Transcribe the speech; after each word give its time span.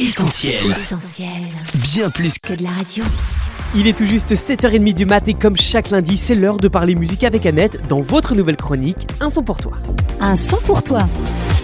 Essentiel. 0.00 0.56
Bien 1.74 2.08
plus 2.08 2.38
que 2.38 2.54
de 2.54 2.62
la 2.62 2.70
radio. 2.70 3.04
Il 3.74 3.86
est 3.86 3.92
tout 3.92 4.06
juste 4.06 4.32
7h30 4.34 4.94
du 4.94 5.04
mat 5.04 5.28
et 5.28 5.34
comme 5.34 5.58
chaque 5.58 5.90
lundi, 5.90 6.16
c'est 6.16 6.34
l'heure 6.34 6.56
de 6.56 6.68
parler 6.68 6.94
musique 6.94 7.22
avec 7.22 7.44
Annette 7.44 7.86
dans 7.86 8.00
votre 8.00 8.34
nouvelle 8.34 8.56
chronique 8.56 9.06
Un 9.20 9.28
son 9.28 9.42
pour 9.42 9.58
toi. 9.58 9.72
Un 10.18 10.36
son 10.36 10.56
pour 10.64 10.82
toi. 10.82 11.06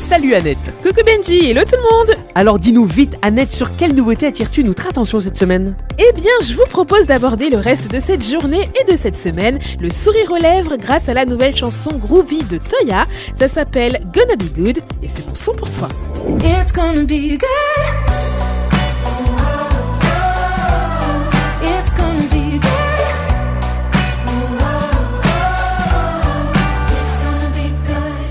Salut 0.06 0.34
Annette. 0.34 0.70
Coucou 0.82 1.00
Benji, 1.04 1.50
hello 1.50 1.62
tout 1.64 1.76
le 1.76 1.96
monde. 1.96 2.16
Alors 2.34 2.58
dis-nous 2.58 2.84
vite 2.84 3.16
Annette, 3.22 3.52
sur 3.52 3.74
quelle 3.74 3.94
nouveauté 3.94 4.26
attires-tu 4.26 4.62
notre 4.64 4.86
attention 4.86 5.18
cette 5.18 5.38
semaine? 5.38 5.74
Eh 5.98 6.12
bien, 6.12 6.30
je 6.46 6.52
vous 6.54 6.66
propose 6.68 7.06
d'aborder 7.06 7.48
le 7.48 7.56
reste 7.56 7.90
de 7.90 8.00
cette 8.00 8.22
journée 8.22 8.68
et 8.78 8.92
de 8.92 8.98
cette 8.98 9.16
semaine, 9.16 9.58
le 9.80 9.90
sourire 9.90 10.30
aux 10.30 10.36
lèvres 10.36 10.76
grâce 10.76 11.08
à 11.08 11.14
la 11.14 11.24
nouvelle 11.24 11.56
chanson 11.56 11.96
Groovy 11.96 12.44
de 12.44 12.58
Toya. 12.58 13.06
Ça 13.38 13.48
s'appelle 13.48 13.98
Gonna 14.12 14.36
Be 14.36 14.52
Good 14.54 14.78
et 15.02 15.08
c'est 15.08 15.26
mon 15.26 15.34
son 15.34 15.54
pour 15.54 15.70
toi. 15.70 15.88
It's 16.40 16.72
gonna 16.72 17.04
be 17.04 17.38
good. 17.38 18.25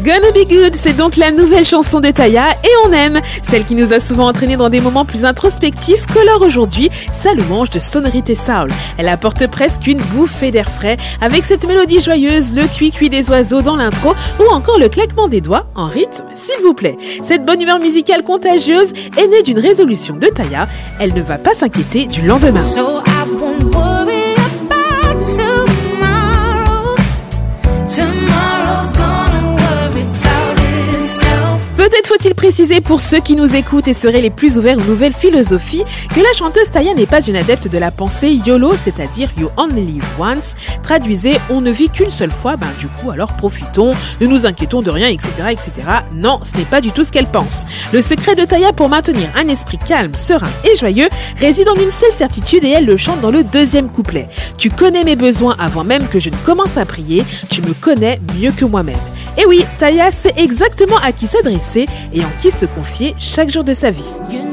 Gonna 0.05 0.29
Be 0.29 0.47
Good, 0.47 0.75
c'est 0.75 0.95
donc 0.95 1.17
la 1.17 1.31
nouvelle 1.31 1.65
chanson 1.65 1.99
de 1.99 2.11
Taya 2.11 2.51
et 2.63 2.69
on 2.85 2.91
aime, 2.91 3.21
celle 3.49 3.65
qui 3.65 3.73
nous 3.73 3.91
a 3.91 3.99
souvent 3.99 4.27
entraînés 4.27 4.55
dans 4.55 4.69
des 4.69 4.79
moments 4.79 5.03
plus 5.03 5.25
introspectifs 5.25 6.05
que 6.05 6.23
l'heure 6.23 6.43
aujourd'hui, 6.43 6.91
sa 7.11 7.33
louange 7.33 7.71
de 7.71 7.79
sonorité 7.79 8.35
soul. 8.35 8.69
Elle 8.99 9.07
apporte 9.07 9.47
presque 9.47 9.87
une 9.87 9.97
bouffée 10.13 10.51
d'air 10.51 10.69
frais 10.69 10.97
avec 11.21 11.43
cette 11.43 11.65
mélodie 11.65 12.01
joyeuse, 12.01 12.53
le 12.53 12.67
cuit-cuit 12.67 13.09
des 13.09 13.31
oiseaux 13.31 13.63
dans 13.63 13.77
l'intro 13.77 14.13
ou 14.39 14.53
encore 14.53 14.77
le 14.77 14.89
claquement 14.89 15.27
des 15.27 15.41
doigts 15.41 15.65
en 15.73 15.87
rythme, 15.87 16.25
s'il 16.35 16.63
vous 16.63 16.75
plaît. 16.75 16.97
Cette 17.23 17.43
bonne 17.43 17.61
humeur 17.61 17.79
musicale 17.79 18.21
contagieuse 18.21 18.93
est 19.17 19.27
née 19.27 19.41
d'une 19.41 19.59
résolution 19.59 20.17
de 20.17 20.27
Taya, 20.27 20.67
elle 20.99 21.15
ne 21.15 21.21
va 21.23 21.39
pas 21.39 21.55
s'inquiéter 21.55 22.05
du 22.05 22.21
lendemain. 22.21 22.61
Peut-être 31.77 32.07
faut-il 32.07 32.33
préciser 32.35 32.79
pour 32.79 33.01
ceux 33.01 33.19
qui 33.19 33.35
nous 33.35 33.53
écoutent 33.53 33.89
et 33.89 33.93
seraient 33.93 34.21
les 34.21 34.29
plus 34.29 34.57
ouverts 34.57 34.77
aux 34.77 34.89
nouvelles 34.89 35.13
philosophies 35.13 35.83
que 36.13 36.21
la 36.21 36.31
chanteuse 36.33 36.71
Taya 36.71 36.93
n'est 36.93 37.05
pas 37.05 37.21
une 37.21 37.35
adepte 37.35 37.67
de 37.67 37.77
la 37.77 37.91
pensée 37.91 38.39
YOLO, 38.45 38.73
c'est-à-dire 38.81 39.29
You 39.37 39.49
Only 39.57 39.99
Once. 40.17 40.55
Traduisez, 40.83 41.37
on 41.49 41.59
ne 41.59 41.71
vit 41.71 41.89
qu'une 41.89 42.11
seule 42.11 42.31
fois, 42.31 42.55
ben 42.55 42.69
du 42.79 42.87
coup 42.87 43.11
alors 43.11 43.33
profitons, 43.33 43.91
ne 44.21 44.27
nous 44.27 44.45
inquiétons 44.45 44.81
de 44.81 44.89
rien, 44.89 45.09
etc. 45.09 45.49
etc. 45.51 45.71
Non, 46.13 46.39
ce 46.43 46.57
n'est 46.57 46.65
pas 46.65 46.79
du 46.79 46.91
tout 46.91 47.03
ce 47.03 47.11
qu'elle 47.11 47.27
pense. 47.27 47.65
Le 47.91 48.01
secret 48.01 48.35
de 48.35 48.45
Taya 48.45 48.71
pour 48.71 48.87
maintenir 48.87 49.27
un 49.35 49.49
esprit 49.49 49.77
calme, 49.77 50.15
serein 50.15 50.49
et 50.63 50.77
joyeux 50.77 51.09
réside 51.39 51.67
en 51.67 51.75
une 51.75 51.91
seule 51.91 52.13
certitude 52.13 52.63
et 52.63 52.69
elle 52.69 52.85
le 52.85 52.95
chante 52.95 53.19
dans 53.19 53.31
le 53.31 53.43
deuxième 53.43 53.89
couplet. 53.89 54.29
Tu 54.57 54.69
connais 54.69 55.03
mes 55.03 55.17
besoins 55.17 55.55
avant 55.59 55.83
même 55.83 56.07
que 56.07 56.21
je 56.21 56.29
ne 56.29 56.37
commence 56.45 56.77
à 56.77 56.85
prier, 56.85 57.25
tu 57.49 57.61
me 57.61 57.73
connais 57.73 58.21
mieux 58.39 58.51
que 58.51 58.63
moi-même. 58.63 58.95
Et 59.37 59.45
oui, 59.45 59.65
Taya 59.79 60.11
sait 60.11 60.33
exactement 60.37 60.97
à 60.97 61.11
qui 61.11 61.27
s'adresser 61.27 61.87
et 62.13 62.21
en 62.21 62.29
qui 62.39 62.51
se 62.51 62.65
confier 62.65 63.15
chaque 63.19 63.49
jour 63.49 63.63
de 63.63 63.73
sa 63.73 63.91
vie. 63.91 64.44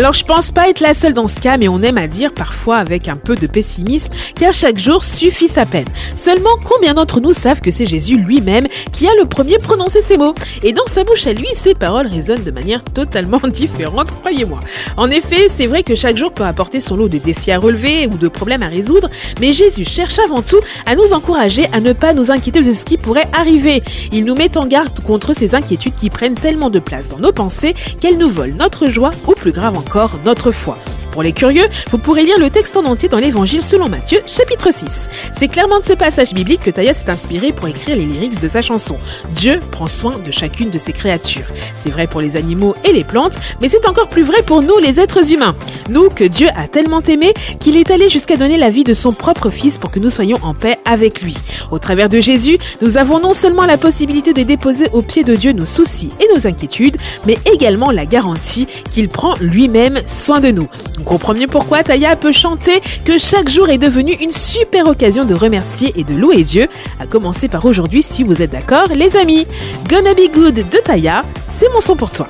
Alors 0.00 0.14
je 0.14 0.24
pense 0.24 0.50
pas 0.50 0.70
être 0.70 0.80
la 0.80 0.94
seule 0.94 1.12
dans 1.12 1.26
ce 1.26 1.38
cas, 1.38 1.58
mais 1.58 1.68
on 1.68 1.82
aime 1.82 1.98
à 1.98 2.06
dire 2.06 2.32
parfois 2.32 2.78
avec 2.78 3.06
un 3.06 3.16
peu 3.16 3.34
de 3.34 3.46
pessimisme 3.46 4.10
qu'à 4.34 4.50
chaque 4.50 4.78
jour 4.78 5.04
suffit 5.04 5.46
sa 5.46 5.66
peine. 5.66 5.84
Seulement 6.16 6.56
combien 6.64 6.94
d'entre 6.94 7.20
nous 7.20 7.34
savent 7.34 7.60
que 7.60 7.70
c'est 7.70 7.84
Jésus 7.84 8.16
lui-même 8.16 8.66
qui 8.94 9.06
a 9.06 9.10
le 9.20 9.26
premier 9.26 9.58
prononcé 9.58 10.00
ces 10.00 10.16
mots? 10.16 10.34
Et 10.62 10.72
dans 10.72 10.86
sa 10.86 11.04
bouche 11.04 11.26
à 11.26 11.34
lui, 11.34 11.48
ses 11.52 11.74
paroles 11.74 12.06
résonnent 12.06 12.44
de 12.44 12.50
manière 12.50 12.82
totalement 12.82 13.42
différente, 13.52 14.10
croyez-moi. 14.10 14.60
En 14.96 15.10
effet, 15.10 15.50
c'est 15.54 15.66
vrai 15.66 15.82
que 15.82 15.94
chaque 15.94 16.16
jour 16.16 16.32
peut 16.32 16.44
apporter 16.44 16.80
son 16.80 16.96
lot 16.96 17.10
de 17.10 17.18
défis 17.18 17.52
à 17.52 17.58
relever 17.58 18.06
ou 18.06 18.16
de 18.16 18.28
problèmes 18.28 18.62
à 18.62 18.68
résoudre, 18.68 19.10
mais 19.38 19.52
Jésus 19.52 19.84
cherche 19.84 20.18
avant 20.18 20.40
tout 20.40 20.60
à 20.86 20.96
nous 20.96 21.12
encourager 21.12 21.66
à 21.74 21.80
ne 21.80 21.92
pas 21.92 22.14
nous 22.14 22.30
inquiéter 22.30 22.62
de 22.62 22.72
ce 22.72 22.86
qui 22.86 22.96
pourrait 22.96 23.28
arriver. 23.34 23.82
Il 24.12 24.24
nous 24.24 24.34
met 24.34 24.56
en 24.56 24.64
garde 24.64 25.00
contre 25.00 25.36
ces 25.36 25.54
inquiétudes 25.54 25.96
qui 25.96 26.08
prennent 26.08 26.36
tellement 26.36 26.70
de 26.70 26.78
place 26.78 27.10
dans 27.10 27.18
nos 27.18 27.32
pensées 27.32 27.74
qu'elles 28.00 28.16
nous 28.16 28.30
volent 28.30 28.56
notre 28.58 28.88
joie 28.88 29.10
ou 29.26 29.32
plus 29.32 29.52
grave 29.52 29.76
encore 29.76 29.89
notre 30.24 30.52
foi. 30.52 30.89
Pour 31.10 31.22
les 31.22 31.32
curieux, 31.32 31.68
vous 31.90 31.98
pourrez 31.98 32.24
lire 32.24 32.38
le 32.38 32.50
texte 32.50 32.76
en 32.76 32.84
entier 32.84 33.08
dans 33.08 33.18
l'Évangile 33.18 33.62
selon 33.62 33.88
Matthieu, 33.88 34.20
chapitre 34.26 34.68
6. 34.72 35.08
C'est 35.36 35.48
clairement 35.48 35.80
de 35.80 35.84
ce 35.84 35.92
passage 35.92 36.32
biblique 36.32 36.62
que 36.62 36.70
Taïa 36.70 36.94
s'est 36.94 37.10
inspiré 37.10 37.52
pour 37.52 37.66
écrire 37.66 37.96
les 37.96 38.06
lyrics 38.06 38.40
de 38.40 38.48
sa 38.48 38.62
chanson. 38.62 38.98
Dieu 39.30 39.60
prend 39.72 39.88
soin 39.88 40.18
de 40.18 40.30
chacune 40.30 40.70
de 40.70 40.78
ses 40.78 40.92
créatures. 40.92 41.46
C'est 41.76 41.90
vrai 41.90 42.06
pour 42.06 42.20
les 42.20 42.36
animaux 42.36 42.76
et 42.84 42.92
les 42.92 43.04
plantes, 43.04 43.38
mais 43.60 43.68
c'est 43.68 43.86
encore 43.86 44.08
plus 44.08 44.22
vrai 44.22 44.42
pour 44.42 44.62
nous 44.62 44.78
les 44.78 45.00
êtres 45.00 45.32
humains. 45.32 45.56
Nous 45.88 46.08
que 46.10 46.24
Dieu 46.24 46.48
a 46.54 46.68
tellement 46.68 47.02
aimés 47.02 47.34
qu'il 47.58 47.76
est 47.76 47.90
allé 47.90 48.08
jusqu'à 48.08 48.36
donner 48.36 48.56
la 48.56 48.70
vie 48.70 48.84
de 48.84 48.94
son 48.94 49.12
propre 49.12 49.50
Fils 49.50 49.78
pour 49.78 49.90
que 49.90 49.98
nous 49.98 50.10
soyons 50.10 50.38
en 50.42 50.54
paix 50.54 50.78
avec 50.84 51.22
lui. 51.22 51.36
Au 51.70 51.78
travers 51.78 52.08
de 52.08 52.20
Jésus, 52.20 52.58
nous 52.82 52.96
avons 52.96 53.18
non 53.18 53.32
seulement 53.32 53.66
la 53.66 53.78
possibilité 53.78 54.32
de 54.32 54.42
déposer 54.42 54.86
au 54.92 55.02
pied 55.02 55.24
de 55.24 55.34
Dieu 55.34 55.52
nos 55.52 55.66
soucis 55.66 56.10
et 56.20 56.34
nos 56.34 56.46
inquiétudes, 56.46 56.96
mais 57.26 57.38
également 57.52 57.90
la 57.90 58.06
garantie 58.06 58.66
qu'il 58.90 59.08
prend 59.08 59.34
lui-même 59.40 60.00
soin 60.06 60.40
de 60.40 60.50
nous. 60.50 60.68
On 61.00 61.04
comprend 61.04 61.32
mieux 61.34 61.46
pourquoi 61.46 61.82
Taya 61.82 62.14
peut 62.14 62.32
chanter 62.32 62.82
que 63.04 63.18
chaque 63.18 63.48
jour 63.48 63.70
est 63.70 63.78
devenu 63.78 64.12
une 64.12 64.32
super 64.32 64.86
occasion 64.86 65.24
de 65.24 65.34
remercier 65.34 65.92
et 65.96 66.04
de 66.04 66.14
louer 66.14 66.42
Dieu, 66.42 66.68
à 67.00 67.06
commencer 67.06 67.48
par 67.48 67.64
aujourd'hui 67.64 68.02
si 68.02 68.22
vous 68.22 68.42
êtes 68.42 68.50
d'accord 68.50 68.88
les 68.94 69.16
amis. 69.16 69.46
Gonna 69.88 70.12
Be 70.12 70.30
Good 70.32 70.68
de 70.68 70.78
Taya, 70.78 71.24
c'est 71.58 71.72
mon 71.72 71.80
son 71.80 71.96
pour 71.96 72.10
toi. 72.10 72.28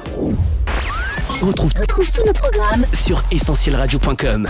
On 1.42 1.46
retrouve, 1.46 1.72
tous 1.74 2.24
nos 2.24 2.32
programmes 2.32 2.84
sur 2.92 3.24
essentielradio.com. 3.32 4.48